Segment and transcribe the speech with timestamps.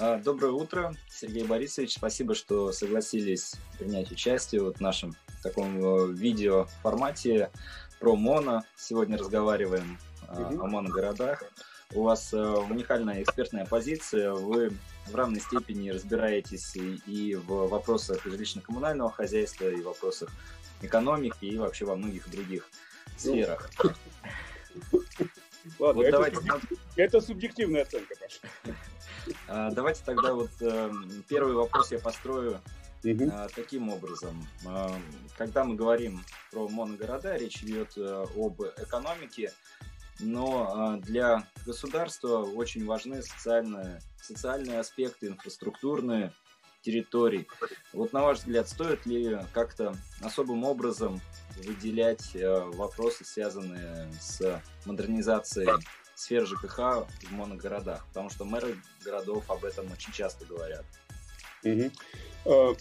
[0.00, 1.94] А, доброе утро, Сергей Борисович.
[1.94, 7.50] Спасибо, что согласились принять участие вот в нашем таком э, видео формате
[7.98, 8.62] про моно.
[8.76, 10.62] Сегодня разговариваем угу.
[10.62, 11.42] о моногородах.
[11.94, 14.34] У вас э, уникальная экспертная позиция.
[14.34, 14.70] Вы
[15.08, 20.30] в равной степени разбираетесь и в вопросах жилищно-коммунального хозяйства, и в вопросах
[20.80, 22.68] экономики, и вообще во многих других
[23.16, 23.68] сферах.
[25.80, 26.38] Ладно, вот это, давайте...
[26.94, 28.38] это субъективная оценка, Паша.
[29.46, 30.92] А, давайте тогда вот э,
[31.28, 32.60] первый вопрос я построю
[33.04, 33.32] угу.
[33.54, 34.46] таким образом.
[34.66, 34.94] А,
[35.36, 39.52] когда мы говорим про моногорода, речь идет э, об экономике,
[40.20, 46.32] но для государства очень важны социальные, социальные аспекты, инфраструктурные
[46.82, 47.46] территорий.
[47.92, 51.20] Вот на ваш взгляд, стоит ли как-то особым образом
[51.64, 55.68] выделять вопросы, связанные с модернизацией
[56.18, 60.84] сфер ЖКХ в моногородах, потому что мэры городов об этом очень часто говорят.
[61.62, 62.76] Угу.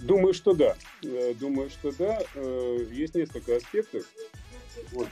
[0.00, 0.76] Думаю, что да.
[1.02, 2.22] Э, думаю, что да.
[2.34, 4.04] Э, есть несколько аспектов.
[4.92, 5.08] Вот.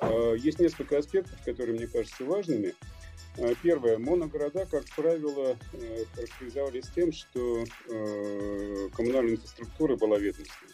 [0.00, 2.74] Э, есть несколько аспектов, которые мне кажутся важными.
[3.62, 3.96] Первое.
[3.96, 5.56] Моногорода, как правило,
[6.14, 7.64] характеризовались тем, что
[8.92, 10.68] коммунальная инфраструктура была ветностной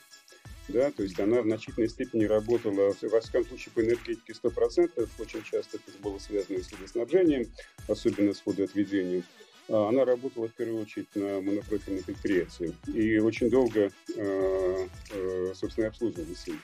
[0.68, 5.42] да, то есть она в значительной степени работала, во всяком случае, по энергетике 100%, очень
[5.44, 7.52] часто это было связано с водоснабжением,
[7.88, 9.24] особенно с водоотведением.
[9.68, 15.88] А, она работала в первую очередь на монопрофильном предприятии и очень долго, а, а, собственно,
[15.88, 16.60] обслуживалась им.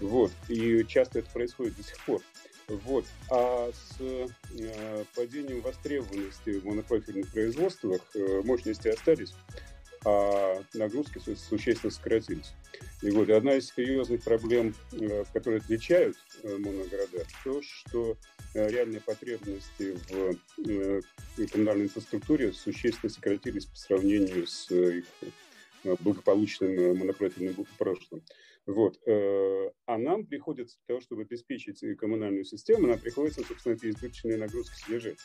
[0.00, 0.32] Вот.
[0.48, 2.22] И часто это происходит до сих пор.
[2.68, 3.04] Вот.
[3.30, 9.34] А с э, падением востребованности в монопрофильных производствах э, мощности остались,
[10.06, 12.52] а нагрузки существенно сократились.
[13.02, 18.16] И вот одна из серьезных проблем, э, которые отличают э, моногорода, то, что
[18.54, 19.98] э, реальные потребности
[20.56, 21.02] в
[21.48, 25.04] коммунальной инфраструктуре существенно сократились по сравнению с их
[26.00, 28.22] благополучным монопрофильным прошлым.
[28.66, 28.98] Вот.
[29.06, 34.74] А нам приходится для того, чтобы обеспечить коммунальную систему, нам приходится, собственно, эти избыточные нагрузки
[34.74, 35.18] содержать.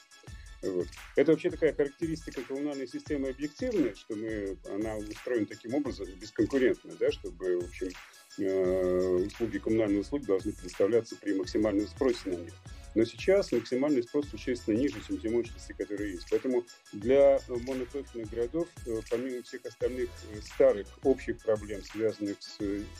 [0.61, 0.87] Вот.
[1.15, 7.11] Это вообще такая характеристика коммунальной системы объективная, что мы, она устроена таким образом бесконкурентно, да,
[7.11, 7.89] чтобы, в общем,
[8.37, 12.53] э, услуги, коммунальные услуги должны предоставляться при максимальном спросе на них.
[12.93, 16.27] Но сейчас максимальный спрос существенно ниже, чем те мощности, которые есть.
[16.29, 22.59] Поэтому для монопрофильных городов, э, помимо всех остальных э, старых общих проблем, связанных с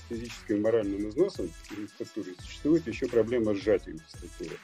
[0.10, 4.58] физическим и моральным износом инфраструктуры, существует еще проблема сжатия инфраструктуры.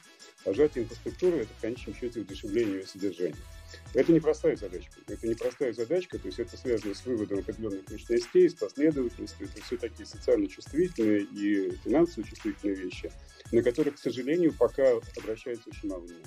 [0.47, 3.35] А сжатие инфраструктуры– это в конечном счете удешевление ее содержания.
[3.93, 4.93] Это непростая задачка.
[5.05, 9.45] Это непростая задачка, то есть это связано с выводом определенных мощностей, с последовательностью.
[9.45, 13.11] Это все такие социально чувствительные и финансово чувствительные вещи,
[13.51, 16.25] на которые, к сожалению, пока обращается очень мало внимания.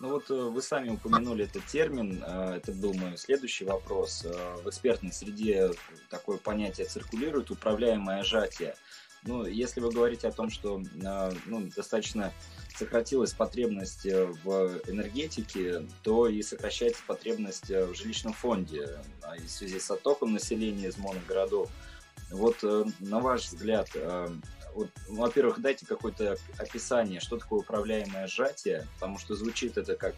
[0.00, 4.24] Ну вот э, вы сами упомянули этот термин, э, это был мой следующий вопрос.
[4.24, 5.72] Э, в экспертной среде
[6.08, 8.76] такое понятие циркулирует, управляемое сжатие.
[9.24, 10.82] Ну, если вы говорите о том, что
[11.44, 12.32] ну, достаточно
[12.74, 19.90] сократилась потребность в энергетике, то и сокращается потребность в жилищном фонде а в связи с
[19.90, 21.68] оттоком населения из моногородов.
[22.30, 23.90] Вот на ваш взгляд,
[24.74, 30.14] вот, ну, во-первых, дайте какое-то описание, что такое управляемое сжатие, потому что звучит это как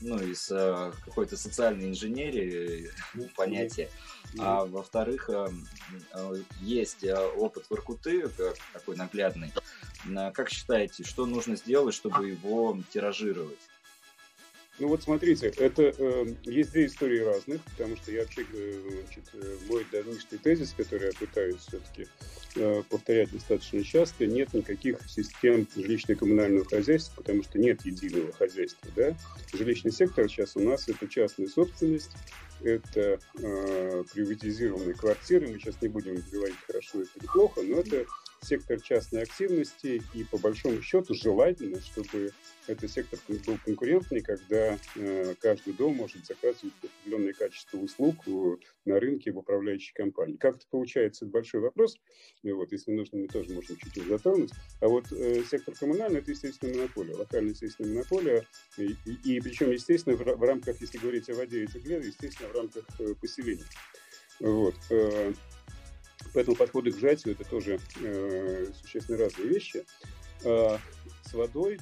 [0.00, 3.90] ну, из э, какой-то социальной инженерии ну, понятие.
[4.38, 5.48] А во-вторых, э,
[6.12, 8.28] э, есть э, опыт Воркуты,
[8.72, 9.52] такой наглядный.
[10.34, 13.58] Как считаете, что нужно сделать, чтобы его тиражировать?
[14.80, 19.56] Ну вот смотрите, это э, есть две истории разных, потому что я э, значит, э,
[19.68, 22.08] мой давнишний тезис, который я пытаюсь все-таки
[22.56, 29.16] э, повторять достаточно часто, нет никаких систем жилищно-коммунального хозяйства, потому что нет единого хозяйства, да.
[29.52, 32.10] Жилищный сектор сейчас у нас это частная собственность,
[32.64, 38.06] это э, приватизированные квартиры, мы сейчас не будем говорить хорошо или плохо, но это
[38.44, 42.32] сектор частной активности, и по большому счету желательно, чтобы
[42.66, 48.16] этот сектор был конкурентный, когда э, каждый дом может заказывать определенное качество услуг
[48.84, 50.36] на рынке в управляющей компании.
[50.36, 51.98] Как это получается, это большой вопрос.
[52.42, 54.52] И вот, если нужно, мы тоже можем чуть-чуть затронуть.
[54.80, 58.46] А вот э, сектор коммунальный– это, естественно, монополия, локальная, естественно, монополия.
[58.78, 62.50] И, и, и причем, естественно, в, в рамках, если говорить о воде и тепле, естественно,
[62.54, 63.64] в рамках э, поселений.
[64.40, 64.74] Вот.
[64.90, 65.32] Э,
[66.32, 69.84] Поэтому подходы к сжатию– это тоже э, существенно разные вещи.
[70.44, 70.78] Э,
[71.24, 71.78] с водой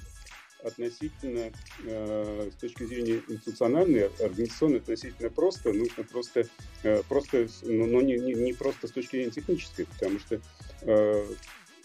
[0.63, 1.51] относительно,
[1.85, 5.73] с точки зрения институциональной, организационной, относительно просто.
[5.73, 6.47] Нужно просто,
[7.09, 10.41] просто но, не, не, просто с точки зрения технической, потому что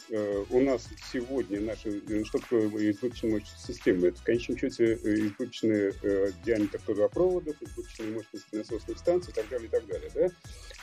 [0.09, 4.07] у нас сегодня наши, э, что такое избыточная мощность системы?
[4.07, 9.67] Это в конечном счете избыточный э, диаметр трубопроводов, избыточная мощность насосных станций и так далее,
[9.67, 10.11] и так далее.
[10.13, 10.29] Да?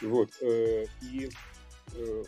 [0.03, 1.54] Вот, э, и Э,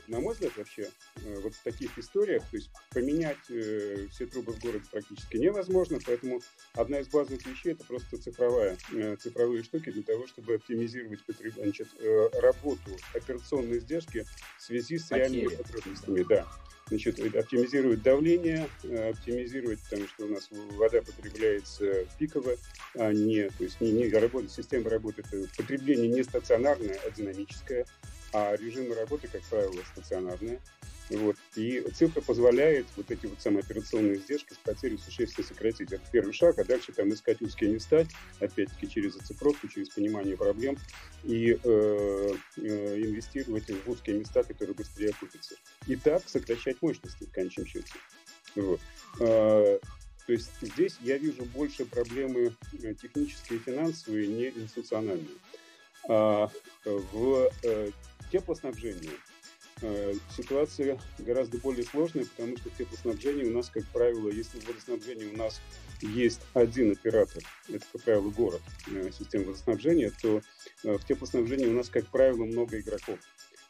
[0.09, 4.53] на мой взгляд, вообще, э, вот в таких историях, то есть поменять э, все трубы
[4.53, 6.41] в городе практически невозможно, поэтому
[6.75, 8.77] одна из базовых вещей это просто цифровая,
[9.19, 11.21] цифровые штуки для того, чтобы оптимизировать
[11.55, 11.89] значит,
[12.35, 14.27] работу операционной издержки
[14.59, 16.25] в связи с реальными потребностями.
[16.29, 16.47] Да.
[16.89, 22.57] Значит, оптимизировать давление, оптимизировать, потому что у нас вода потребляется пиково,
[22.95, 25.27] а не, то есть не, не работа, система работает,
[25.57, 27.87] потребление не стационарное, а динамическое
[28.33, 30.61] а режимы работы, как правило, стационарные.
[31.11, 31.37] Вот.
[31.55, 35.93] И цифра позволяет вот эти вот самые операционные издержки с потерей существенно сократить.
[35.93, 38.07] Это первый шаг, а дальше там искать узкие места,
[38.41, 40.77] опять-таки через оцифровку, через понимание проблем
[41.23, 45.55] и э, э, инвестировать в узкие места, которые быстрее окупятся.
[45.87, 47.93] И так сокращать мощности в конечном счете.
[48.57, 48.81] Вот.
[49.21, 49.79] Э,
[50.27, 52.53] то есть здесь я вижу больше проблемы
[52.83, 55.37] э, технические и финансовые, не институциональные.
[56.09, 56.51] А
[56.85, 57.51] в
[58.27, 59.11] э, теплоснабжении
[59.83, 64.67] э, ситуация гораздо более сложная, потому что в теплоснабжении у нас, как правило, если в
[64.67, 65.61] водоснабжении у нас
[66.01, 70.41] есть один оператор, это, как правило, город, э, система водоснабжения, то
[70.83, 73.19] в теплоснабжении у нас, как правило, много игроков.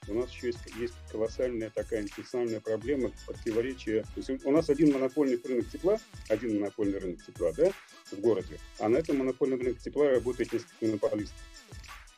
[0.09, 4.03] У нас еще есть, есть колоссальная такая институциональная проблема, противоречия.
[4.15, 5.99] То есть у нас один монопольный рынок тепла,
[6.29, 7.73] один монопольный рынок тепла, да,
[8.13, 11.37] в городе, а на этом монопольном рынке тепла работает несколько монополистов.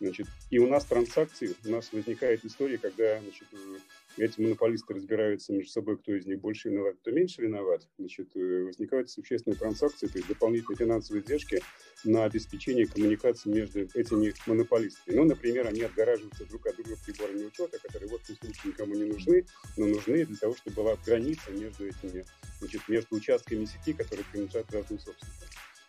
[0.01, 3.79] Значит, и у нас транзакции, у нас возникает история, когда значит, э,
[4.25, 7.87] эти монополисты разбираются между собой, кто из них больше виноват, кто меньше виноват.
[7.99, 11.63] Значит, э, возникают существенные транзакции, то есть дополнительные финансовые издержки
[12.05, 15.17] на обеспечение коммуникации между этими монополистами.
[15.17, 19.05] Ну, например, они отгораживаются друг от друга приборами учета, которые в этом случае никому не
[19.05, 19.47] нужны,
[19.77, 22.25] но нужны для того, чтобы была граница между этими,
[22.61, 25.49] значит, между участками сети, которые принадлежат разным собственникам.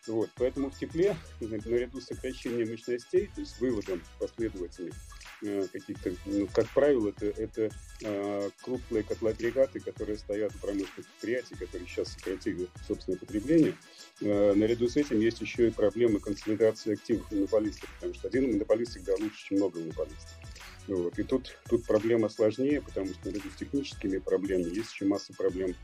[0.09, 4.95] Вот, поэтому в тепле, наряду с сокращением мощностей, то есть выводом последовательных
[5.43, 7.69] э, каких-то, ну, как правило, это, это
[8.01, 13.75] э, крупные котлоагрегаты, которые стоят у промышленных предприятий, которые сейчас сократили собственное потребление.
[14.21, 18.93] Э, наряду с этим есть еще и проблемы консолидации активов монополистов, потому что один монополист
[18.93, 20.39] всегда лучше, чем много монополистов.
[20.87, 21.19] Вот.
[21.19, 25.75] И тут, тут проблема сложнее, потому что наряду с техническими проблемами есть еще масса проблем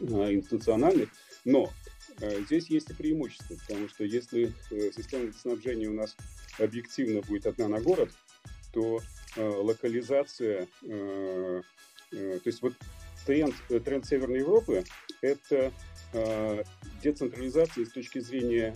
[0.00, 1.10] э, институциональных,
[1.44, 1.72] но
[2.18, 6.16] здесь есть и преимущество, потому что если э, система снабжения у нас
[6.58, 8.10] объективно будет одна на город,
[8.72, 9.00] то
[9.36, 11.62] э, локализация, то
[12.44, 12.74] есть вот
[13.26, 13.54] тренд,
[13.84, 14.84] тренд Северной Европы–
[15.20, 15.72] это
[17.02, 18.74] децентрализация с точки зрения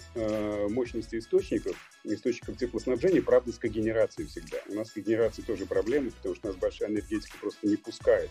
[0.69, 4.59] мощности источников, источников теплоснабжения, правда, с когенерацией всегда.
[4.69, 8.31] У нас с когенерацией тоже проблемы, потому что у нас большая энергетика просто не пускает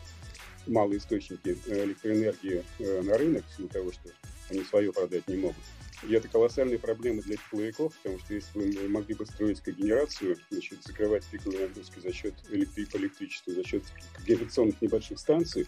[0.69, 2.63] малые источники электроэнергии
[3.04, 4.10] на рынок силу того, что
[4.50, 5.63] они свое продать не могут.
[6.07, 10.81] И это колоссальная проблема для тепловиков, потому что если вы могли бы строить когенерацию, значит,
[10.83, 13.83] закрывать пиковые нагрузки за счет электри- по за счет
[14.18, 15.68] когенерационных небольших станций,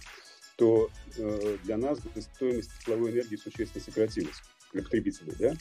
[0.55, 1.99] то э, для нас
[2.35, 5.53] стоимость тепловой энергии существенно сократилась для потребителей, да?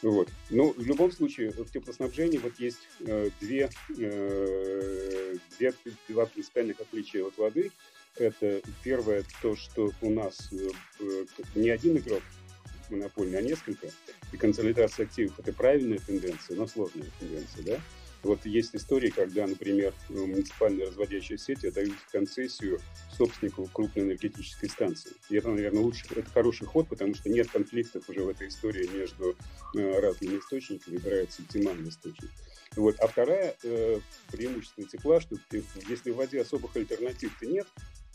[0.00, 0.28] Вот.
[0.50, 5.74] Но в любом случае в теплоснабжении вот есть э, две, э, две,
[6.08, 7.72] два принципиальных отличия от воды.
[8.16, 12.22] Это первое, то, что у нас э, э не один игрок
[12.90, 13.88] монопольный, а несколько,
[14.32, 17.80] и консолидация активов– это правильная тенденция, но сложная тенденция, да?
[18.24, 22.80] Вот есть истории, когда, например, муниципальные разводящие сети дают концессию
[23.14, 25.12] собственнику крупной энергетической станции.
[25.28, 28.86] И это, наверное, лучше, это хороший ход, потому что нет конфликтов уже в этой истории
[28.86, 29.36] между
[29.76, 32.30] э, разными источниками, выбирается оптимальный источник.
[32.76, 32.98] Вот.
[33.00, 34.00] А вторая э,
[34.32, 37.66] преимущество тепла, что ты, если в воде особых альтернатив-то нет,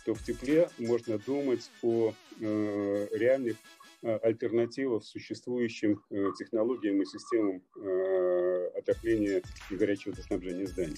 [0.09, 3.57] то в тепле можно думать о э, реальных
[4.01, 10.95] Э, альтернатива существующим э, технологиям и системам э, отопления и горячего водоснабжения зданий.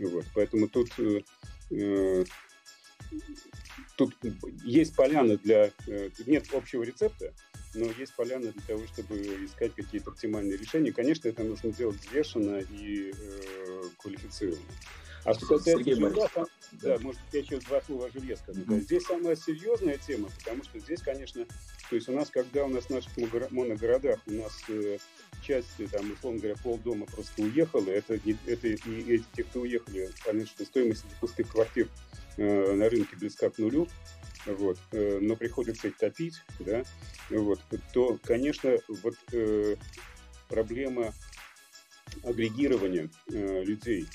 [0.00, 0.24] Вот.
[0.34, 0.88] Поэтому тут,
[3.96, 4.16] тут
[4.64, 5.70] есть поляна для...
[6.26, 7.32] Нет общего рецепта,
[7.74, 10.92] но есть поляна для того, чтобы искать какие-то оптимальные решения.
[10.92, 14.72] Конечно, это нужно делать взвешенно и э, квалифицированно.
[15.24, 18.62] А что касается железа, там, да, может, я еще два слова о желе скажу.
[18.66, 18.78] Да.
[18.78, 21.44] Здесь самая серьезная тема, потому что здесь, конечно,
[21.90, 23.10] то есть у нас, когда у нас в наших
[23.50, 24.98] моногородах, у нас э,
[25.42, 30.08] часть, там, условно говоря, полдома просто уехала, это, это и эти, те, кто уехали,
[30.46, 31.88] что стоимость пустых квартир
[32.38, 33.88] э, на рынке близка к нулю,
[34.46, 36.82] вот, но приходится их топить, да,
[37.28, 37.60] вот,
[37.92, 39.14] то, конечно, вот
[40.48, 41.12] проблема
[42.24, 44.06] агрегирования людей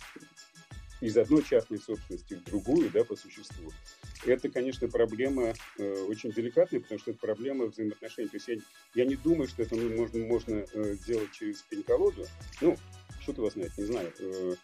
[1.01, 3.71] из одной частной собственности в другую, да, по существу,
[4.25, 8.29] это, конечно, проблема э, очень деликатная, потому что это проблема взаимоотношений.
[8.29, 8.55] То есть я,
[8.95, 12.25] я не думаю, что это можно, можно э, делать через пень-колоду.
[12.61, 12.77] Ну,
[13.21, 14.13] что-то вас знает, не знаю.
[14.19, 14.55] Э,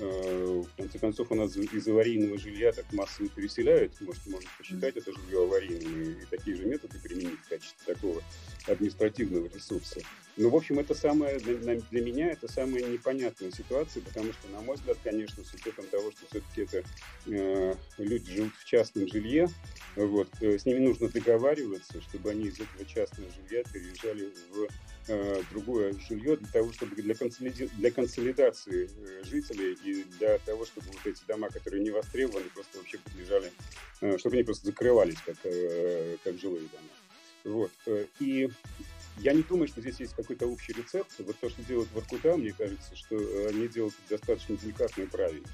[0.00, 3.98] э, в конце концов, у нас из аварийного жилья так массово переселяют.
[4.00, 8.22] Может, можно посчитать это жилье аварийным и такие же методы применить в качестве такого
[8.66, 10.00] административного ресурса.
[10.38, 14.60] Ну, в общем, это самое, для, для меня это самая непонятная ситуация, потому что, на
[14.60, 16.88] мой взгляд, конечно, с учетом того, что все-таки это
[17.26, 19.48] э, люди живут в частном жилье,
[19.96, 24.68] вот, э, с ними нужно договариваться, чтобы они из этого частного жилья переезжали в
[25.08, 27.70] э, другое жилье для того, чтобы для, консолиди...
[27.78, 32.76] для консолидации э, жителей и для того, чтобы вот эти дома, которые не востребованы, просто
[32.76, 33.50] вообще подлежали,
[34.02, 37.54] э, чтобы они просто закрывались как, э, как жилые дома.
[37.54, 37.70] Вот.
[37.86, 38.50] Э, и
[39.18, 41.10] я не думаю, что здесь есть какой-то общий рецепт.
[41.18, 43.16] Вот то, что делают Воркута, мне кажется, что
[43.48, 45.48] они делают достаточно деликатно и правильно.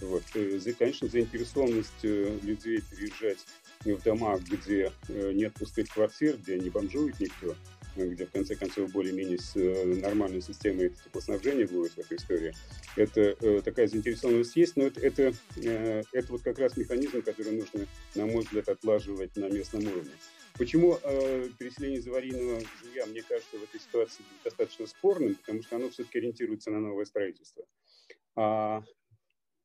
[0.00, 0.22] Вот.
[0.34, 3.38] Э, конечно, заинтересованность э, людей переезжать
[3.84, 7.56] в дома, где э, нет пустых квартир, где не бомжует никто,
[7.96, 9.54] где в конце концов более-менее с
[10.02, 12.52] нормальной системой теплоснабжения будет в этой истории.
[12.96, 18.26] Это такая заинтересованность есть, но это, это, это вот как раз механизм, который нужно, на
[18.26, 20.12] мой взгляд, отлаживать на местном уровне.
[20.58, 25.76] Почему э, переселение из аварийного жилья, мне кажется, в этой ситуации достаточно спорным, потому что
[25.76, 27.64] оно все-таки ориентируется на новое строительство.
[28.36, 28.82] А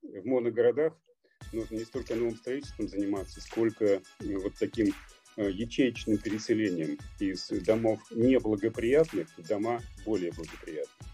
[0.02, 0.94] в моногородах
[1.54, 4.94] нужно не столько новым строительством заниматься, сколько э, вот таким
[5.38, 11.11] э, ячеечным переселением из домов неблагоприятных в дома более благоприятных.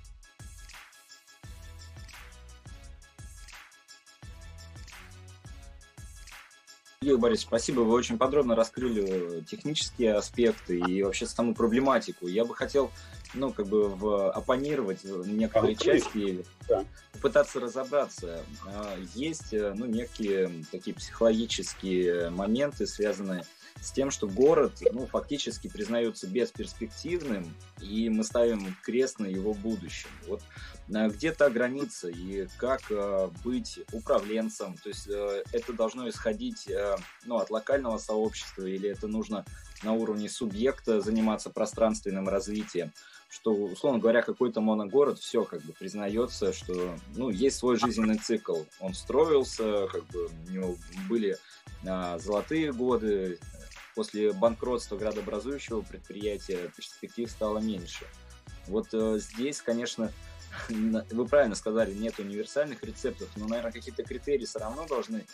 [7.03, 7.81] Юрий Борисович, спасибо.
[7.81, 12.25] Вы очень подробно раскрыли технические аспекты и вообще саму проблематику.
[12.25, 12.89] Я бы хотел,
[13.33, 16.85] ну, как бы в, оппонировать некоторые а, части, да.
[17.13, 18.43] попытаться разобраться.
[18.65, 23.43] А, есть, ну, некие такие психологические моменты, связанные
[23.81, 30.09] с тем, что город ну, фактически признается бесперспективным, и мы ставим крест на его будущем.
[30.27, 30.41] Вот
[30.93, 34.75] э, где то граница и как э, быть управленцем?
[34.77, 36.69] То есть э, это должно исходить
[37.25, 39.45] ну, от локального сообщества или это нужно
[39.83, 42.91] на уровне субъекта заниматься пространственным развитием?
[43.29, 48.61] что, условно говоря, какой-то моногород, все как бы признается, что, ну, есть свой жизненный цикл.
[48.79, 50.75] Он строился, как бы у него
[51.09, 51.37] были
[51.85, 53.37] а, золотые годы,
[53.95, 58.05] после банкротства градообразующего предприятия перспектив стало меньше.
[58.67, 60.11] Вот э, здесь, конечно,
[60.69, 65.25] вы правильно сказали, нет универсальных рецептов, но, наверное, какие-то критерии все равно должны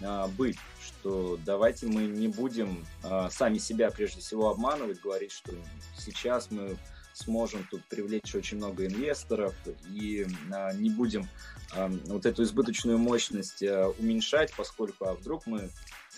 [0.00, 5.52] э, быть, что давайте мы не будем э, сами себя прежде всего обманывать, говорить, что
[5.96, 6.76] сейчас мы
[7.14, 9.54] сможем тут привлечь очень много инвесторов
[9.90, 11.28] и э, не будем
[11.74, 15.68] э, вот эту избыточную мощность э, уменьшать, поскольку а вдруг мы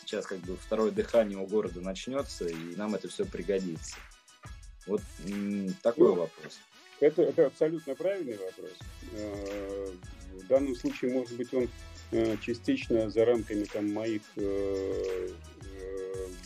[0.01, 3.97] сейчас как бы второе дыхание у города начнется, и нам это все пригодится.
[4.87, 5.01] Вот
[5.83, 6.59] такой ну, вопрос.
[7.05, 8.73] Это, это абсолютно правильный вопрос.
[9.13, 9.93] Э,
[10.33, 11.69] в данном случае, может быть, он
[12.13, 15.29] э, частично за рамками там, моих э,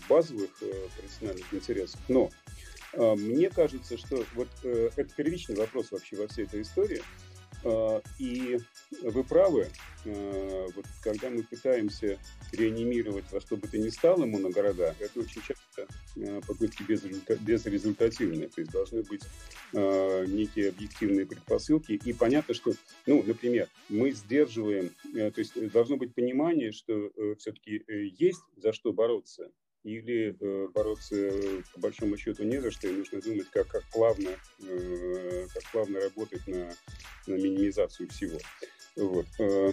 [0.09, 0.51] базовых
[0.97, 2.01] профессиональных интересов.
[2.09, 2.31] Но
[2.97, 7.03] мне кажется, что вот это первичный вопрос вообще во всей этой истории–
[8.19, 8.59] и
[9.03, 9.69] вы правы,
[10.07, 12.19] а, вот когда мы пытаемся
[12.53, 18.49] реанимировать во что бы то ни стало моногорода, это очень часто а, попытки безрезультативные.
[18.49, 19.23] То есть должны быть
[19.73, 21.93] некие объективные предпосылки.
[21.93, 22.73] И понятно, что,
[23.05, 28.73] ну, например, мы сдерживаем, то есть должно быть понимание, что э, все-таки э, есть за
[28.73, 29.51] что бороться
[29.89, 31.33] или э, бороться
[31.75, 34.31] по большому счету не за что, и нужно думать, как, как, плавно,
[34.61, 36.71] э, как плавно работать на,
[37.27, 38.39] на минимизацию всего.
[38.97, 39.27] Вот.
[39.39, 39.73] Э,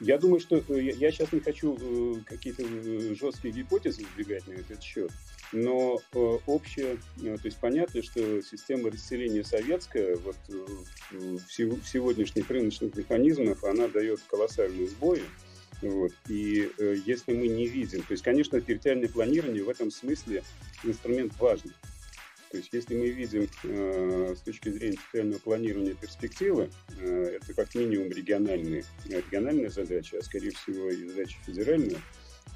[0.00, 4.54] я думаю, что я, я сейчас не хочу э, какие-то э, жесткие гипотезы выдвигать на
[4.54, 5.12] этот счет,
[5.52, 6.00] но
[6.46, 13.88] общее, то есть понятно, что система расселения советская вот, в, в сегодняшних рыночных механизмах, она
[13.88, 15.22] дает колоссальные сбои.
[15.82, 16.12] Вот.
[16.28, 20.42] И э, если мы не видим, то есть, конечно, территориальное планирование в этом смысле
[20.84, 21.72] инструмент важный.
[22.50, 26.68] То есть, если мы видим э, с точки зрения территориального планирования перспективы,
[26.98, 32.00] э, это как минимум региональные, региональная задача, а скорее всего и задача федеральная,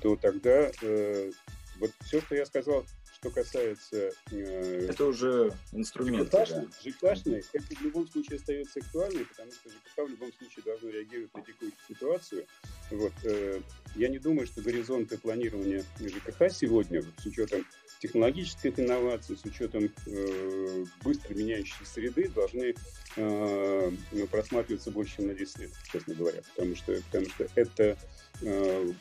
[0.02, 1.30] то тогда э,
[1.78, 2.84] вот все, что я сказал,
[3.24, 4.10] что касается...
[4.32, 6.28] Э, это уже инструмент.
[6.28, 6.90] ЖКшный, да.
[6.90, 11.34] ЖКшный, это в любом случае остается актуальной, потому что ЖКХ в любом случае должно реагировать
[11.34, 12.46] на текущую ситуацию.
[12.90, 13.62] Вот, э,
[13.96, 17.64] я не думаю, что горизонты планирования ЖКХ сегодня, с учетом
[18.00, 22.74] технологических инноваций, с учетом э, быстро меняющейся среды, должны
[23.16, 23.90] э,
[24.30, 26.42] просматриваться больше, чем на 10 лет, честно говоря.
[26.54, 27.96] Потому что, потому что это
[28.42, 28.92] э,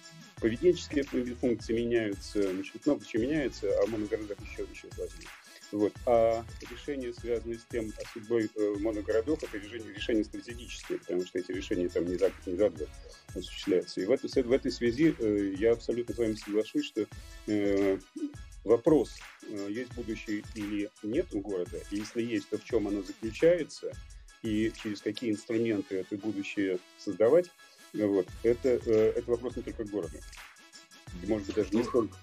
[0.44, 5.30] поведенческие функции меняются, значит, много чего меняется, а в еще, еще сложнее.
[5.72, 5.94] Вот.
[6.06, 11.40] А решения, связанные с тем, о судьбой э, моногородов, это решения, решения стратегические, потому что
[11.40, 12.90] эти решения там не за, не за год
[13.34, 14.02] осуществляются.
[14.02, 17.08] И в, это, в этой связи э, я абсолютно с вами соглашусь, что
[17.48, 17.98] э,
[18.66, 19.16] вопрос,
[19.48, 23.94] э, есть будущее или нет у города, и если есть, то в чем оно заключается,
[24.42, 27.50] и через какие инструменты это будущее создавать,
[27.94, 30.18] вот, это, э, это вопрос не только города.
[31.28, 32.18] Может быть, даже не ну, столько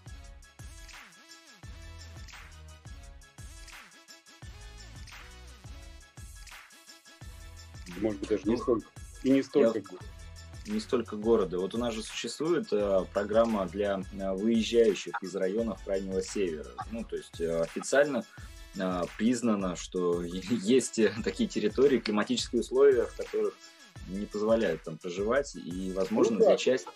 [8.00, 8.86] может быть, даже не ну, столько.
[9.22, 11.58] И не столько я, не столько города.
[11.58, 16.70] Вот у нас же существует э, программа для э, выезжающих из районов Крайнего Севера.
[16.90, 18.24] Ну, то есть э, официально
[18.76, 23.54] э, признано, что есть такие территории, климатические условия, в которых
[24.08, 26.46] не позволяют там проживать, и, возможно, ну, да.
[26.48, 26.88] для части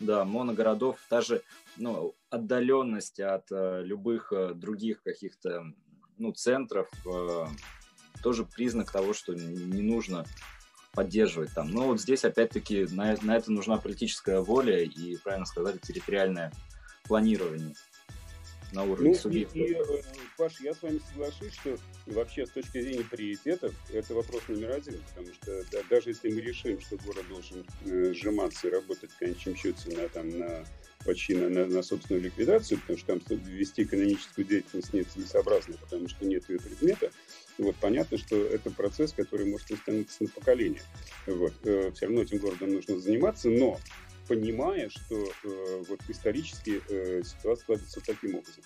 [0.00, 1.42] да, моногородов даже
[1.76, 5.64] ну, отдаленность от э, любых э, других каких-то
[6.18, 7.46] ну, центров э,
[8.22, 10.24] тоже признак того, что не нужно
[10.92, 11.70] поддерживать там.
[11.70, 16.52] Но вот здесь опять-таки на, на это нужна политическая воля и, правильно сказали, территориальное
[17.04, 17.74] планирование
[18.72, 19.58] на уровне ну, субъекта.
[19.58, 20.02] И, и, э,
[20.36, 25.00] Паш, я с вами соглашусь, что вообще с точки зрения приоритетов это вопрос номер один,
[25.08, 29.18] потому что да, даже если мы решим, что город должен э, сжиматься и работать в
[29.18, 30.64] конечном счете на, там, на
[31.06, 36.26] почти на, на, на собственную ликвидацию, потому что там вести экономическую деятельность нецелесообразно, потому что
[36.26, 37.10] нет ее предмета,
[37.58, 40.82] вот, понятно, что это процесс, который может остановиться на поколение.
[41.26, 43.80] Вот, э, все равно этим городом нужно заниматься, но
[44.28, 48.64] понимая, что э, вот исторически э, ситуация складывается таким образом.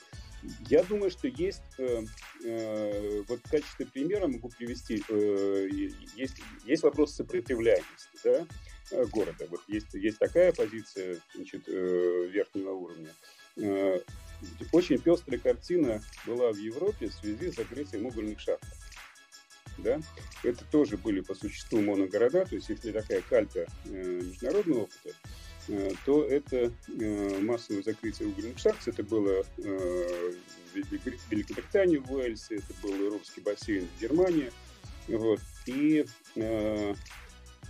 [0.69, 2.03] Я думаю, что есть, э,
[2.45, 5.69] э, вот в качестве примера могу привести, э,
[6.17, 8.47] есть, есть вопрос сопротивляемости да,
[8.93, 9.47] э, города.
[9.51, 13.15] Вот есть, есть такая позиция значит, э, верхнего уровня.
[13.57, 14.01] Э,
[14.73, 18.65] очень пестрая картина была в Европе в связи с закрытием угольных шахт
[19.83, 20.01] да,
[20.43, 25.17] это тоже были по существу моногорода, то есть если такая калька э, международного опыта,
[26.05, 30.33] то это э, массовое закрытие угольных шахт, это было э,
[30.73, 30.77] в
[31.31, 34.51] Великобритании, в Уэльсе, это был Иркутский бассейн в Германии,
[35.09, 36.05] вот, и
[36.37, 36.95] э,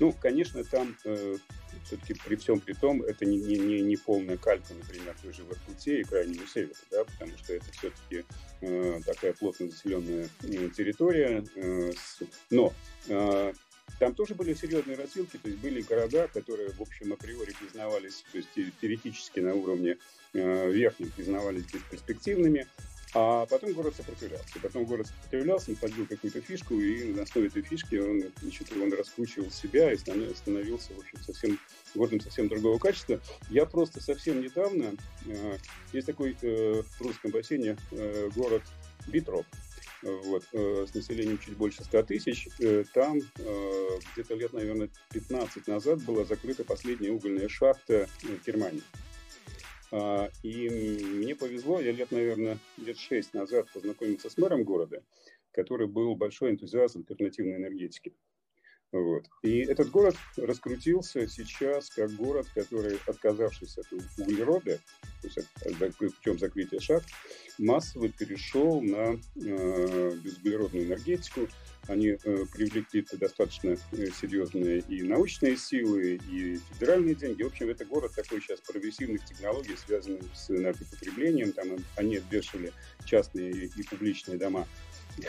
[0.00, 1.36] ну, конечно, там э,
[1.84, 5.52] все-таки при всем при том, это не, не, не, не полная калька, например, той в
[5.52, 8.24] Иркуте и Крайнему Северу, да, потому что это все-таки
[8.62, 11.44] э, такая плотно заселенная э, территория.
[11.54, 12.72] Э, с, но
[13.08, 13.52] э,
[14.00, 18.38] там тоже были серьезные развилки, то есть были города, которые, в общем, априори признавались, то
[18.38, 18.48] есть
[18.80, 19.98] теоретически на уровне
[20.32, 22.66] э, верхнем признавались бесперспективными,
[23.12, 24.58] а потом город сопротивлялся.
[24.62, 28.90] Потом город сопротивлялся, он подбил какую-то фишку, и на основе этой фишки он, значит, он
[28.90, 31.58] раскручивал себя и становился, в общем, совсем
[31.94, 33.20] городом совсем другого качества.
[33.50, 34.94] Я просто совсем недавно,
[35.26, 35.58] э,
[35.92, 38.62] есть такой э, в русском бассейне э, город
[39.08, 39.44] Битроп,
[40.02, 42.48] вот, э, с населением чуть больше 100 тысяч.
[42.58, 48.82] Э, там э, где-то лет, наверное, 15 назад была закрыта последняя угольная шахта в Германии.
[49.92, 55.02] А, и мне повезло, я лет, наверное, лет шесть назад познакомился с мэром города,
[55.52, 58.14] который был большой энтузиаст альтернативной энергетики.
[58.92, 59.24] Вот.
[59.42, 63.86] И этот город раскрутился сейчас как город, который, отказавшись от
[64.18, 64.80] углерода,
[65.22, 67.08] то есть от, путем закрытия шахт,
[67.58, 71.48] массово перешел на э, безуглеродную энергетику.
[71.86, 72.16] Они э,
[72.52, 77.44] привлекли достаточно э, серьезные и научные силы, и федеральные деньги.
[77.44, 81.52] В общем, это город такой сейчас прогрессивных технологий, связанных с энергопотреблением.
[81.52, 82.72] Там они обвешивали
[83.04, 84.66] частные и публичные дома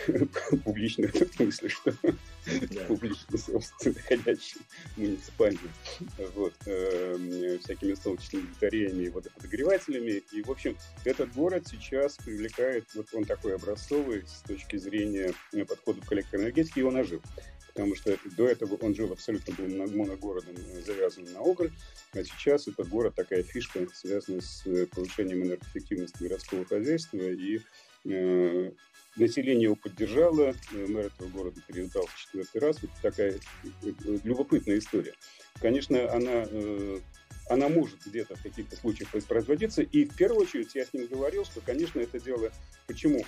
[0.64, 2.82] публично в смысле, что да.
[2.88, 4.62] публично, собственно, ходячий
[4.98, 5.60] муниципальный,
[6.36, 10.24] вот, э, всякими солнечными батареями и водоподогревателями.
[10.32, 15.66] И, в общем, этот город сейчас привлекает, вот он такой образцовый с точки зрения э,
[15.66, 17.22] подхода к электроэнергетике, и он ожил.
[17.74, 21.72] Потому что до этого он жил абсолютно был моногородом, э, завязанным на уголь,
[22.14, 27.62] а сейчас этот город такая фишка, связанная с э, повышением энергоэффективности городского хозяйства и
[28.06, 28.72] э,
[29.16, 32.78] население его поддержало, э, мэр этого города переиздал в четвертый раз.
[32.82, 33.38] Вот такая э,
[33.84, 35.14] э, любопытная история.
[35.60, 36.46] Конечно, она
[37.50, 39.82] она может где-то в каких-то случаях воспроизводиться.
[39.82, 42.50] И в первую очередь я с ним говорил, что, конечно, это дело...
[42.88, 43.26] Почему,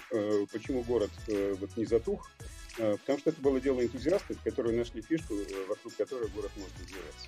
[0.52, 2.32] почему город вот не затух?
[2.78, 5.36] Потому что это было дело энтузиастов, которые нашли фишку,
[5.67, 7.28] вокруг которой город может развиваться.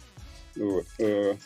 [0.56, 1.40] Вот.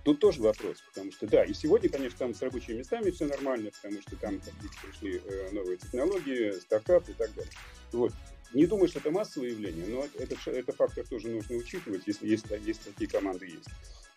[0.00, 3.26] Э, Тут тоже вопрос, потому что, да, и сегодня, конечно, там с рабочими местами все
[3.26, 4.40] нормально, потому что там
[4.82, 7.52] пришли э, новые технологии, стартап и так далее.
[7.92, 8.12] Вот.
[8.52, 12.60] Не думаю, что это массовое явление, но это, это фактор тоже нужно учитывать, если, если,
[12.64, 13.68] если такие команды есть.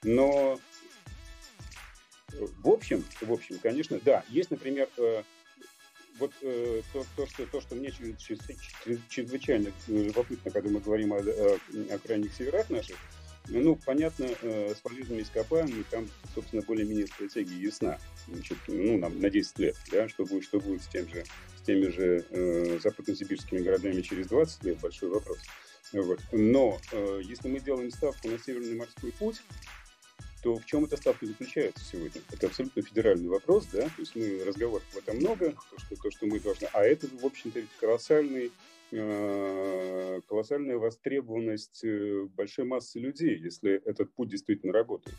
[0.03, 0.59] Но
[2.39, 5.23] в общем, в общем, конечно, да, есть, например, э,
[6.19, 11.59] вот э, то, то, что, то, что мне чрезвычайно любопытно, когда мы говорим о, о,
[11.91, 12.97] о крайних северах наших,
[13.47, 17.99] ну, понятно, э, с полезными ископаемыми там, собственно, более-менее стратегия ясна.
[18.27, 21.23] Значит, ну, нам на 10 лет, да, что будет, что будет с, тем же,
[21.57, 25.39] с теми же э, западно-сибирскими городами через 20 лет, большой вопрос.
[25.91, 26.19] Вот.
[26.31, 29.41] Но э, если мы делаем ставку на Северный морской путь,
[30.41, 32.21] то в чем эта ставка заключается сегодня?
[32.31, 36.11] Это абсолютно федеральный вопрос, да, то есть мы разговоров в этом много, то, что, то,
[36.11, 38.51] что мы должны, а это, в общем-то, колоссальный
[40.27, 45.15] колоссальная востребованность э, большой массы людей, если этот путь действительно работает.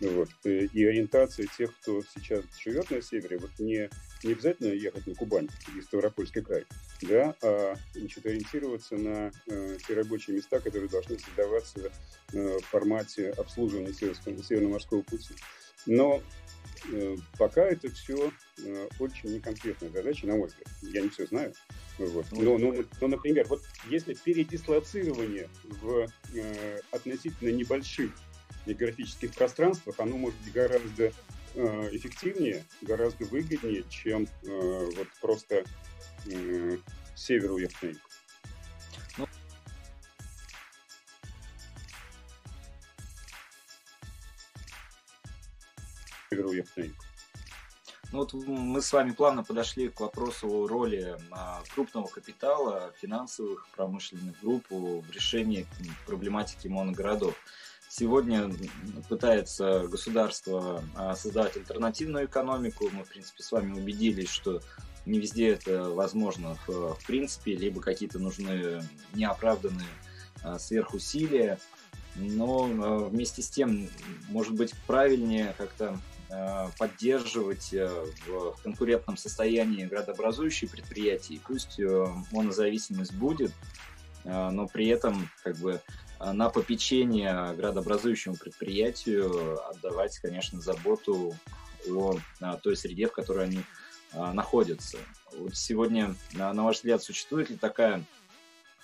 [0.00, 0.28] Вот.
[0.44, 3.88] Э, и ориентация тех, кто сейчас живет на севере, вот не,
[4.22, 6.64] не обязательно ехать на Кубань или Ставропольский край,
[7.02, 11.92] да, а значит, ориентироваться на э, те рабочие места, которые должны создаваться
[12.32, 15.34] э, в формате обслуживания Северно-морского пути.
[15.86, 16.20] Но э,
[17.38, 20.68] пока это все э, очень неконкретная задача, на мой взгляд.
[20.82, 21.52] Я не все знаю.
[21.98, 22.26] Вот.
[22.32, 28.10] Ну, ну, ну, например, вот если передислоцирование в э, относительно небольших
[28.66, 31.12] географических пространствах, оно может быть гораздо
[31.54, 35.64] э, эффективнее, гораздо выгоднее, чем э, вот просто
[36.26, 36.78] э,
[37.14, 37.52] север
[46.42, 46.66] На юг.
[48.12, 51.16] Ну вот мы с вами плавно подошли к вопросу роли
[51.74, 55.66] крупного капитала, финансовых, промышленных групп в решении
[56.06, 57.34] проблематики моногородов.
[57.88, 58.52] Сегодня
[59.08, 62.90] пытается государство а, создавать альтернативную экономику.
[62.92, 64.60] Мы, в принципе, с вами убедились, что
[65.06, 68.82] не везде это возможно в, принципе, либо какие-то нужны
[69.14, 69.86] неоправданные
[70.42, 71.58] а, сверхусилия.
[72.16, 73.88] Но а, вместе с тем,
[74.28, 75.98] может быть, правильнее как-то
[76.78, 77.88] поддерживать э,
[78.26, 81.40] в конкурентном состоянии градообразующие предприятия.
[81.46, 83.52] Пусть э, монозависимость будет,
[84.24, 85.82] но при этом как бы
[86.18, 91.36] на попечение градообразующему предприятию отдавать, конечно, заботу
[92.40, 93.60] о той среде, в которой они
[94.14, 94.96] находятся.
[95.36, 98.02] Вот сегодня, на ваш взгляд, существует ли такая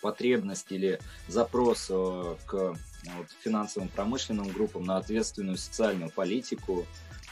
[0.02, 2.74] потребность или запрос к
[3.42, 6.84] финансовым промышленным группам на ответственную социальную политику,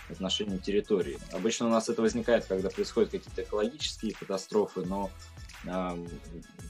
[0.08, 1.18] в отношении территории.
[1.32, 5.10] Обычно у нас это возникает, когда происходят какие-то экологические катастрофы, но
[5.64, 6.06] э,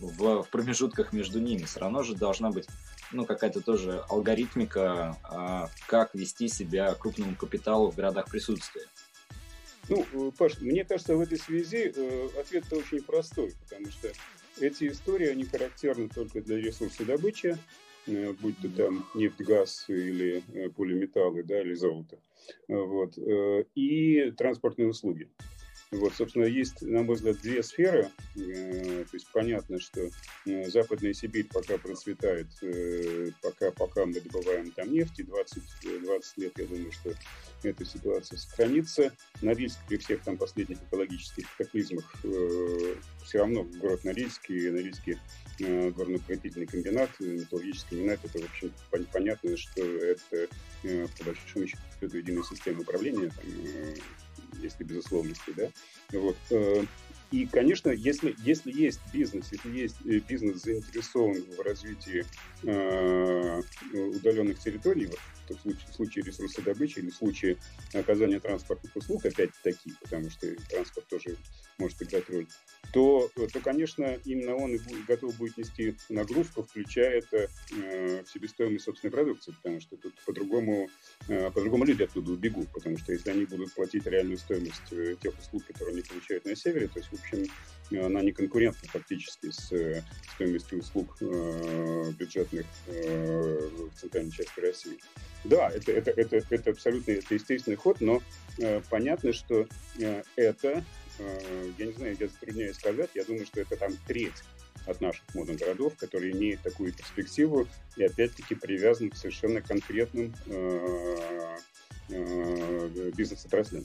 [0.01, 2.66] в, в промежутках между ними все равно же должна быть
[3.12, 8.85] ну, какая-то тоже алгоритмика, э, как вести себя крупному капиталу в городах присутствия.
[9.88, 14.11] Ну, э, Паш, мне кажется, в этой связи э, ответ-то очень простой, потому что
[14.61, 17.57] эти истории, они характерны только для ресурсодобычи,
[18.40, 22.18] будь то там нефть, газ или э, полиметаллы, да, или золото,
[22.68, 25.29] вот, э, и транспортные услуги.
[25.90, 28.11] Вот, собственно, есть, на мой взгляд, две сферы.
[28.37, 30.11] Э, то есть понятно, что
[30.44, 35.62] э, Западная Сибирь пока процветает, э, пока, пока мы добываем там нефть, и 20,
[36.03, 37.14] 20 лет, я думаю, что
[37.62, 39.12] эта ситуация сохранится.
[39.40, 42.05] Норильск при всех там последних экологических катаклизмах
[43.24, 45.18] все равно город Норильск и Норильский
[45.59, 48.72] горно-строительный комбинат, металлургический комбинат, это, в общем,
[49.12, 50.48] понятно, что это,
[50.83, 53.44] по большому счету, единая система управления, там,
[54.62, 55.68] если безусловности, да,
[56.12, 56.37] вот.
[56.50, 56.84] Э,
[57.30, 62.24] и, конечно, если, если есть бизнес, если есть э, бизнес заинтересован в развитии
[62.62, 65.18] э, удаленных территорий, вот,
[65.54, 67.56] случае, в случае ресурсодобычи или в случае
[67.92, 71.37] оказания транспортных услуг, опять-таки, потому что транспорт тоже
[71.78, 72.46] может играть роль,
[72.92, 78.30] то, то конечно, именно он и будет, готов будет нести нагрузку, включая это э, в
[78.30, 80.88] себестоимость собственной продукции, потому что тут по-другому,
[81.28, 85.38] э, по-другому люди оттуда убегут, потому что если они будут платить реальную стоимость э, тех
[85.38, 87.46] услуг, которые они получают на севере, то есть, в общем,
[87.96, 90.03] она не конкурентна фактически с э,
[90.35, 94.98] стоимостью услуг э, бюджетных э, в центральной части России.
[95.44, 98.22] Да, это, это, это, это абсолютно это естественный ход, но
[98.59, 99.66] э, понятно, что
[99.98, 100.85] э, это,
[101.18, 104.42] э, я не знаю, я затрудняюсь сказать, я думаю, что это там треть
[104.87, 111.57] от наших моногородов, которые имеют такую перспективу и опять-таки привязаны к совершенно конкретным э,
[112.11, 113.85] э, бизнес-отраслям.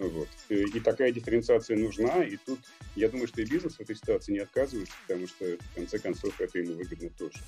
[0.00, 0.28] Вот.
[0.48, 2.58] И такая дифференциация нужна, и тут
[2.96, 6.40] я думаю, что и бизнес в этой ситуации не отказывается, потому что в конце концов
[6.40, 7.38] это ему выгодно тоже.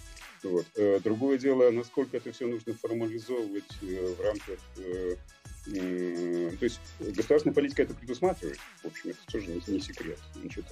[0.42, 0.66] Вот.
[0.76, 5.16] Э, другое дело, насколько это все нужно формализовывать э, в рамках э,
[5.64, 8.58] то есть государственная политика это предусматривает.
[8.82, 10.18] В общем, это тоже не, секрет.
[10.34, 10.64] Значит,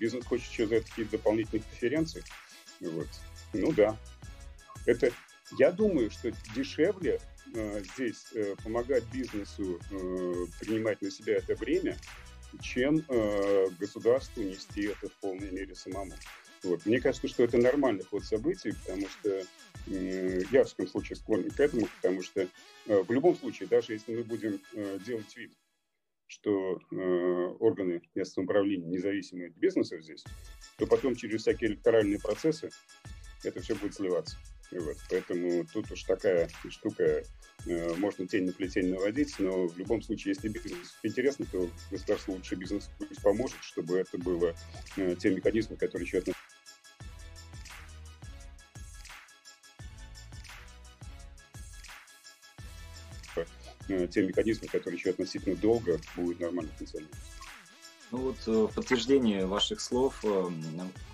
[0.00, 2.24] бизнес хочет еще за какие-то дополнительные преференции.
[2.80, 3.06] Вот.
[3.52, 3.94] Ну да.
[4.86, 5.12] Это,
[5.58, 11.96] я думаю, что дешевле Э, здесь э, помогать бизнесу э, принимать на себя это время,
[12.60, 13.04] чем
[13.78, 16.12] государству нести это в полной мере самому.
[16.62, 16.86] Вот.
[16.86, 19.42] Мне кажется, что это нормальный ход событий, потому что
[19.86, 22.48] я, в всяком случае, склонен к этому, потому что
[22.86, 24.60] в любом случае, даже если мы будем
[25.04, 25.52] делать вид,
[26.28, 26.80] что
[27.60, 30.24] органы местного управления независимые от бизнеса здесь,
[30.78, 32.70] то потом через всякие электоральные процессы
[33.44, 34.36] это все будет сливаться.
[34.72, 34.96] Вот.
[35.10, 37.22] Поэтому тут уж такая штука,
[37.66, 42.32] э, можно тень на плетень наводить, но в любом случае, если бизнес интересно, то государство
[42.32, 44.54] лучше бизнес пусть поможет, чтобы это было
[44.96, 46.34] э, те механизмы, которые относятся
[53.88, 57.16] э, те механизмы, которые еще относительно долго будут нормально функционировать.
[58.12, 60.48] Ну вот э, в подтверждение ваших слов, э,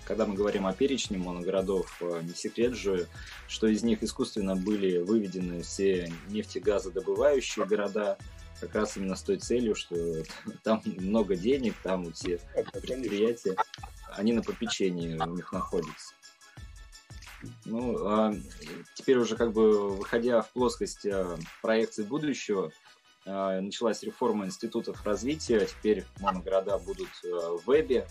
[0.05, 3.07] когда мы говорим о перечне моногородов, э, не секрет же,
[3.47, 8.17] что из них искусственно были выведены все нефтегазодобывающие города,
[8.59, 9.95] как раз именно с той целью, что
[10.63, 13.55] там много денег, там все предприятия,
[14.11, 16.13] они на попечении у них находятся.
[17.65, 18.33] Ну, а
[18.93, 21.05] теперь уже как бы выходя в плоскость
[21.61, 22.71] проекции будущего,
[23.25, 28.07] началась реформа институтов развития, теперь моногорода будут э, в вебе.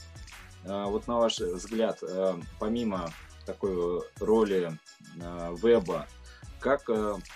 [0.64, 3.10] А, вот на ваш взгляд, э, помимо
[3.44, 4.78] такой роли
[5.20, 6.06] э, веба,
[6.60, 6.88] как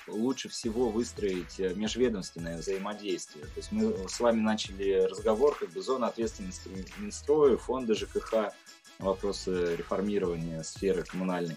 [0.06, 3.44] лучше всего выстроить межведомственное взаимодействие?
[3.46, 8.52] То есть мы с вами начали разговор, как бы зона ответственности Минстроя, фонда ЖКХ,
[9.00, 11.56] вопросы реформирования сферы коммунальной.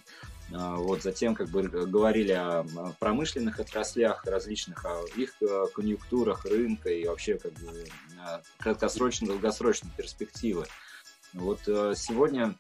[0.52, 2.64] А, вот, затем как бы говорили о
[3.00, 7.86] промышленных отраслях различных, о их э, конъюнктурах рынка и вообще как бы
[8.58, 10.66] краткосрочной, долгосрочной перспективы.
[11.34, 12.56] Вот э, сегодня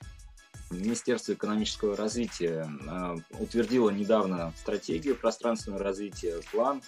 [0.70, 6.84] Министерство экономического развития э, утвердило недавно стратегию пространственного развития, план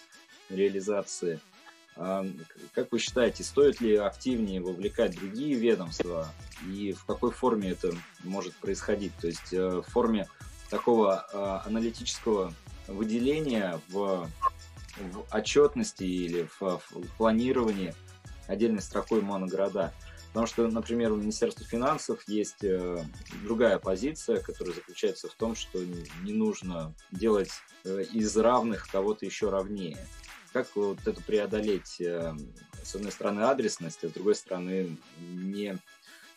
[0.49, 1.39] реализации.
[1.95, 2.25] А,
[2.73, 6.29] как вы считаете, стоит ли активнее вовлекать другие ведомства
[6.67, 7.91] и в какой форме это
[8.23, 9.13] может происходить?
[9.19, 10.27] То есть в форме
[10.71, 12.53] такого э, аналитического
[12.88, 14.27] выделения в,
[14.97, 17.93] в отчетности или в, в планировании
[18.47, 19.93] отдельной строкой моногорода.
[20.29, 23.03] Потому что, например, у Министерства финансов есть э,
[23.43, 25.77] другая позиция, которая заключается в том, что
[26.23, 27.51] не нужно делать
[27.84, 29.97] э, из равных кого-то еще равнее.
[30.53, 32.34] Как вот это преодолеть, э,
[32.81, 35.77] с одной стороны, адресность, а с другой стороны, не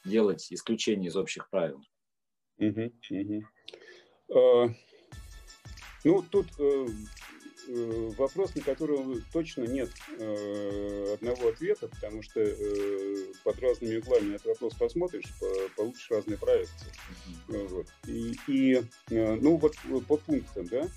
[0.04, 1.80] делать исключения из общих правил?
[2.58, 3.44] Угу, угу.
[4.30, 4.68] А,
[6.04, 6.86] ну, тут э,
[7.68, 12.44] э, вопрос, на который точно нет э, одного ответа, потому что
[13.42, 15.32] под разными углами этот вопрос посмотришь,
[15.76, 16.92] получишь разные проекции.
[17.48, 17.86] Вот.
[18.06, 19.74] И, и, ну, вот
[20.06, 20.88] по пунктам, да,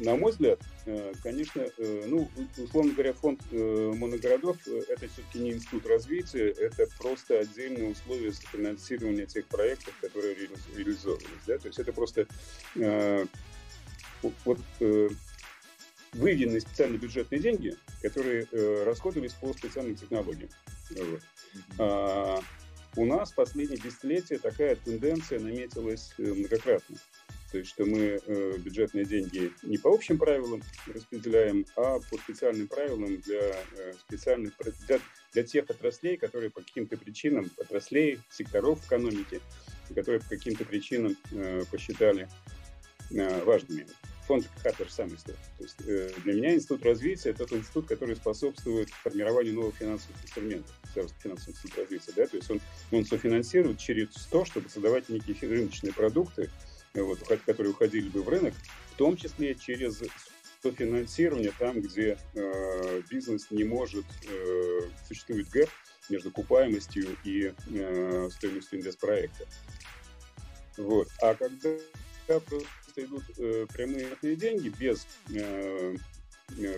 [0.00, 4.56] на мой взгляд, э, конечно, э, ну, условно говоря, фонд э, моногородов–
[4.88, 10.34] это все-таки не институт развития, это просто отдельные условия финансирования тех проектов, которые
[10.76, 11.26] реализовывались.
[11.46, 11.58] Да?
[11.58, 12.26] То есть это просто
[14.44, 14.58] вот,
[16.12, 18.46] выведенные специальные бюджетные деньги, которые
[18.84, 20.48] расходовались по специальным технологиям.
[20.90, 21.20] Вот.
[21.78, 22.40] А,
[22.96, 26.96] у нас в последние десятилетия такая тенденция наметилась многократно.
[27.50, 32.66] То есть, что мы э, бюджетные деньги не по общим правилам распределяем, а по специальным
[32.66, 34.54] правилам для э, специальных
[34.88, 34.98] для,
[35.32, 39.40] для тех отраслей, которые по каким-то причинам, отраслей, секторов экономики,
[39.94, 42.28] которые по каким-то причинам э, посчитали
[43.10, 43.86] э, важными.
[44.26, 45.38] Фонд та же самая история.
[45.56, 50.16] То есть, э, для меня институт развития– это тот институт, который способствует формированию новых финансовых
[50.24, 50.74] инструментов,
[51.22, 52.12] финансовый институт развития.
[52.16, 52.26] Да?
[52.26, 56.50] То есть он, он софинансирует через то, чтобы создавать некие рыночные продукты,
[57.04, 58.54] вот, которые уходили бы в рынок,
[58.92, 60.02] в том числе через
[60.62, 65.70] софинансирование там, где э, бизнес не может, э, существует гэп
[66.08, 69.46] между купаемостью и э, стоимостью инвестпроекта.
[70.76, 71.08] Вот.
[71.22, 71.70] А когда
[72.26, 75.96] просто идут э, прямые деньги без э,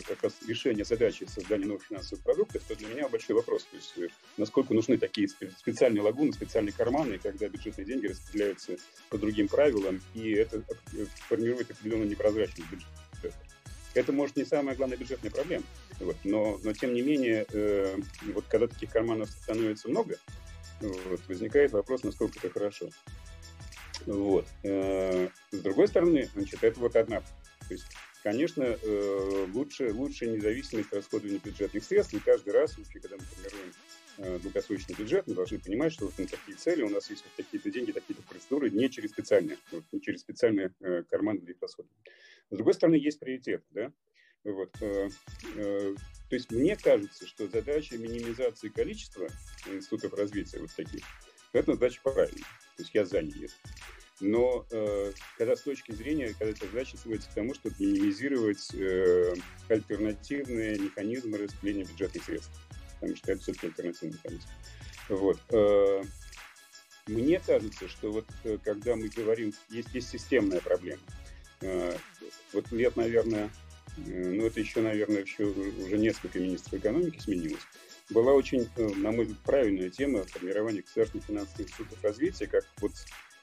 [0.06, 3.92] как раз решение задачи создания новых финансовых продуктов, то для меня большой вопрос, то есть
[3.98, 8.76] э, насколько нужны такие специальные лагуны, специальные карманы, когда бюджетные деньги распределяются
[9.10, 10.62] по другим правилам, и это
[11.28, 13.36] формирует определенную непрозрачность бюджета.
[13.94, 15.64] Это, может, не самая главная бюджетная проблема,
[16.00, 17.98] вот, но, но тем не менее, э,
[18.34, 20.18] вот когда таких карманов становится много,
[20.80, 22.88] вот, возникает вопрос, насколько это хорошо.
[24.06, 24.46] Вот.
[24.62, 27.20] Э, с другой стороны, значит, это вот одна.
[27.20, 27.86] То есть,
[28.22, 33.22] конечно, э, лучше, лучше независимость расходования бюджетных средств, и каждый раз, в случае, когда мы
[33.22, 33.72] формируем
[34.18, 37.32] э, долгосрочный бюджет, мы должны понимать, что вот на такие цели у нас есть вот
[37.36, 39.58] такие-то деньги, такие-то процедуры, не через специальные,
[39.92, 42.02] не через специальные э, карманы для их расходования.
[42.50, 43.92] С другой стороны, есть приоритет, да,
[44.44, 49.28] вот, то есть мне кажется, что задача минимизации количества
[49.66, 51.02] институтов развития вот таких,
[51.52, 52.44] это задача правильная.
[52.76, 53.48] То есть я за нее.
[54.20, 59.34] Но э, когда с точки зрения, когда эта задача сводится к тому, чтобы минимизировать э,
[59.68, 62.50] альтернативные механизмы распределения бюджетных средств,
[62.94, 64.48] потому что это все-таки альтернативный механизм.
[65.08, 65.38] Вот.
[65.50, 66.02] Э,
[67.06, 71.02] мне кажется, что вот э, когда мы говорим, есть, есть системная проблема.
[71.60, 71.96] Э,
[72.52, 73.50] вот лет, наверное,
[73.98, 77.66] э, ну это еще, наверное, еще уже несколько министров экономики сменилось
[78.10, 82.92] была очень, э, на мой взгляд, правильная тема формирования государственных финансовых институтов развития, как вот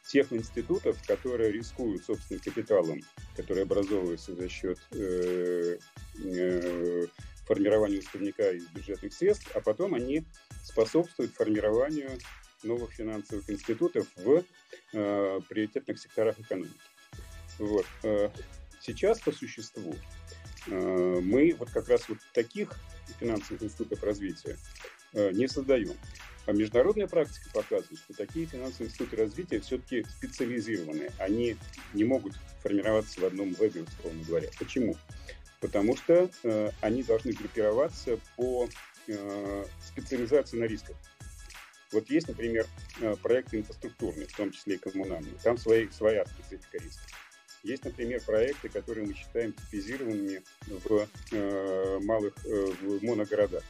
[0.07, 3.01] тех институтов, которые рискуют собственным капиталом,
[3.35, 5.77] который образовывается за счет э,
[6.23, 7.07] э,
[7.45, 10.25] формирования уставника из бюджетных средств, а потом они
[10.63, 12.11] способствуют формированию
[12.63, 14.43] новых финансовых институтов в
[14.93, 16.73] э, приоритетных секторах экономики.
[17.59, 17.85] Вот.
[18.03, 18.29] Э,
[18.81, 19.95] сейчас по существу
[20.67, 22.71] э, мы вот как раз вот таких
[23.19, 24.57] финансовых институтов развития
[25.13, 25.93] э, не создаем.
[26.45, 31.09] А международная практика показывает, что такие финансовые институты развития все-таки специализированы.
[31.17, 31.57] Они
[31.93, 34.49] не могут формироваться в одном вебе, условно говоря.
[34.59, 34.95] Почему?
[35.59, 38.69] Потому что э, они должны группироваться по
[39.07, 40.95] э, специализации на рисках.
[41.91, 42.67] Вот есть, например,
[43.01, 45.33] э, проекты инфраструктурные, в том числе и коммунальные.
[45.43, 47.01] Там свои, своя специфика риска.
[47.63, 53.63] Есть, например, проекты, которые мы считаем типизированными в э, малых э, в моногородах.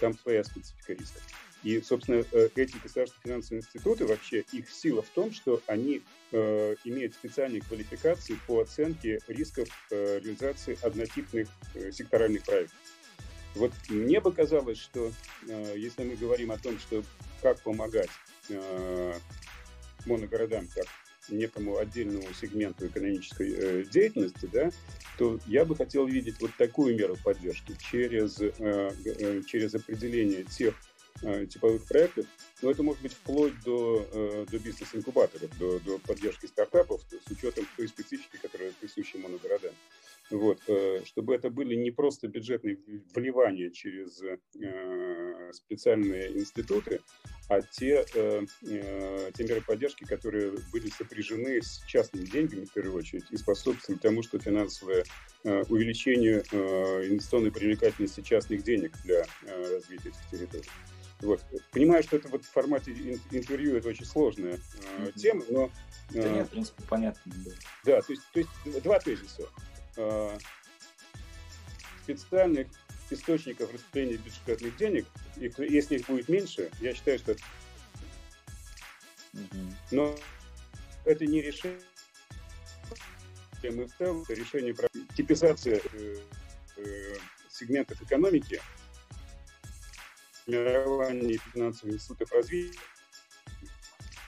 [0.00, 1.20] Там своя специфика риска.
[1.64, 6.76] И, собственно, э, эти государственные финансовые институты, вообще их сила в том, что они э,
[6.84, 12.78] имеют специальные квалификации по оценке рисков э, реализации однотипных э, секторальных проектов.
[13.54, 15.10] Вот мне бы казалось, что
[15.48, 17.02] э, если мы говорим о том, что
[17.42, 18.10] как помогать
[18.50, 19.14] э,
[20.06, 20.86] моногородам, как
[21.28, 24.70] некому отдельному сегменту экономической э, деятельности, да,
[25.18, 30.74] то я бы хотел видеть вот такую меру поддержки через, э, э, через определение тех
[31.22, 32.26] э, типовых проектов,
[32.62, 37.66] но это может быть вплоть до, э, до бизнес-инкубаторов, до, до поддержки стартапов с учетом
[37.76, 39.74] той специфики, которая присуща моногородам.
[40.30, 42.78] Вот, э, чтобы это были не просто бюджетные
[43.14, 47.00] вливания через э, специальные институты,
[47.48, 53.24] а те, э, те меры поддержки, которые были сопряжены с частными деньгами, в первую очередь,
[53.30, 55.04] и способствовали тому, что финансовое
[55.44, 60.68] увеличение инвестиционной привлекательности частных денег для развития этих территорий.
[61.20, 61.44] Вот.
[61.72, 62.92] Понимаю, что это вот в формате
[63.30, 65.12] интервью это очень сложная mm-hmm.
[65.18, 65.70] тема, но...
[66.10, 67.32] Да нет, в принципе, понятно.
[67.44, 67.50] Да,
[67.84, 69.48] да то, есть, то есть два тезиса.
[69.96, 70.38] Э,
[72.04, 72.68] специальных
[73.10, 77.36] источников распределения бюджетных денег, их, если их будет меньше, я считаю, что...
[79.90, 80.14] Но
[81.04, 81.80] это не решение
[83.64, 86.16] мы в целом, это решение про типизация э,
[86.76, 87.16] э,
[87.50, 88.60] сегментов экономики,
[90.48, 92.78] формирование финансовых институтов развития,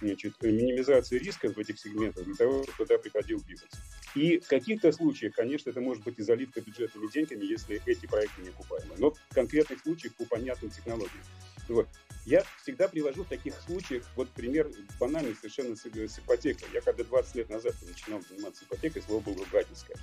[0.00, 3.70] значит, минимизация рисков в этих сегментах для того, чтобы туда приходил бизнес.
[4.14, 8.42] И в каких-то случаях, конечно, это может быть и заливка бюджетными деньгами, если эти проекты
[8.42, 8.94] не окупаемы.
[8.98, 11.24] Но в конкретных случаях по понятным технологиям.
[11.68, 11.88] Вот.
[12.26, 16.68] Я всегда привожу в таких случаях, вот пример банальный совершенно с, с ипотекой.
[16.74, 19.96] Я когда 20 лет назад начинал заниматься ипотекой, слово было ругательское.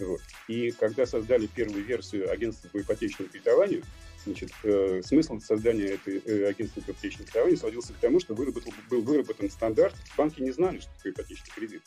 [0.00, 0.20] Вот.
[0.48, 3.84] И когда создали первую версию агентства по ипотечному кредитованию,
[4.24, 8.72] значит, э, смысл создания этой э, агентства по ипотечному кредитованию сводился к тому, что выработал,
[8.90, 9.94] был выработан стандарт.
[10.16, 11.82] Банки не знали, что такое ипотечный кредит.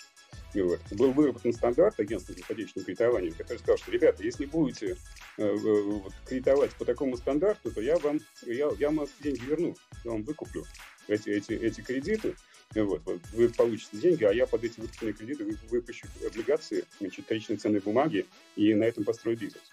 [0.54, 0.80] Вот.
[0.92, 4.98] Был выработан стандарт агентства по ипотечному кредитованию, который сказал, что, ребята, если будете
[5.38, 10.12] э, вот, кредитовать по такому стандарту, то я вам, я, я вам деньги верну, я
[10.12, 10.66] вам выкуплю
[11.08, 12.36] эти, эти, эти кредиты,
[12.74, 13.02] вот,
[13.34, 17.26] вы получите деньги, а я под эти выкупленные кредиты выпущу облигации, значит,
[17.62, 19.64] ценные бумаги и на этом построю бизнес.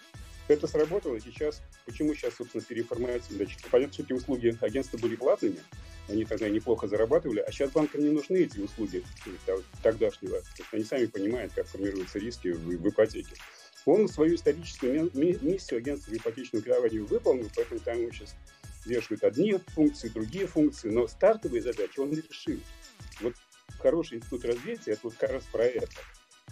[0.47, 3.47] Это сработало, сейчас, почему сейчас, собственно, переформатировали?
[3.71, 5.59] Понятно, что эти услуги агентства были платными,
[6.09, 9.03] они тогда неплохо зарабатывали, а сейчас банкам не нужны эти услуги
[9.81, 10.41] тогдашнего.
[10.71, 13.35] Они сами понимают, как формируются риски в, в ипотеке.
[13.85, 18.35] Он свою историческую миссию агентства ипотечного кредитования выполнил, поэтому там ему сейчас
[18.85, 22.59] вешают одни функции, другие функции, но стартовые задачи он решил.
[23.21, 23.33] Вот
[23.79, 25.87] хороший институт развития– это вот как раз про это.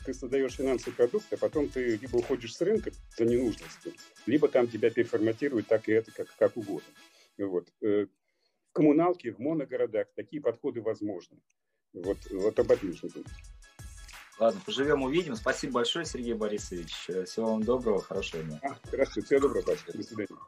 [0.06, 3.94] Ты создаешь финансовый продукт, а потом ты либо уходишь с рынка за ненужностью,
[4.26, 6.90] либо там тебя переформатируют так и это, как, как угодно.
[7.38, 7.68] Вот.
[7.82, 8.08] Э,
[8.70, 11.38] в коммуналке, в моногородах такие подходы возможны.
[11.94, 13.32] Вот, вот об этом нужно думать.
[14.40, 15.36] Ладно, поживем, увидим.
[15.36, 17.10] Спасибо большое, Сергей Борисович.
[17.28, 18.60] Всего вам доброго, хорошего дня.
[18.64, 19.96] А, хорошо, всего доброго, Пашка.
[19.96, 20.40] До свидания.